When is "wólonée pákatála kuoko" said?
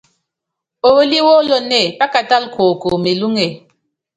1.27-2.87